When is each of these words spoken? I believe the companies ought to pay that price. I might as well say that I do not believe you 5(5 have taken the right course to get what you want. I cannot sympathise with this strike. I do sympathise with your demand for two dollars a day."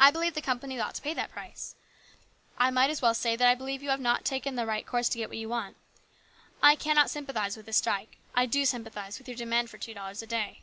I 0.00 0.10
believe 0.10 0.32
the 0.32 0.40
companies 0.40 0.80
ought 0.80 0.94
to 0.94 1.02
pay 1.02 1.12
that 1.12 1.30
price. 1.30 1.74
I 2.56 2.70
might 2.70 2.88
as 2.88 3.02
well 3.02 3.12
say 3.12 3.36
that 3.36 3.46
I 3.46 3.50
do 3.52 3.56
not 3.56 3.58
believe 3.58 3.82
you 3.82 3.90
5(5 3.90 4.06
have 4.06 4.24
taken 4.24 4.54
the 4.54 4.64
right 4.64 4.86
course 4.86 5.10
to 5.10 5.18
get 5.18 5.28
what 5.28 5.36
you 5.36 5.50
want. 5.50 5.76
I 6.62 6.74
cannot 6.74 7.10
sympathise 7.10 7.54
with 7.54 7.66
this 7.66 7.76
strike. 7.76 8.16
I 8.34 8.46
do 8.46 8.64
sympathise 8.64 9.18
with 9.18 9.28
your 9.28 9.36
demand 9.36 9.68
for 9.68 9.76
two 9.76 9.92
dollars 9.92 10.22
a 10.22 10.26
day." 10.26 10.62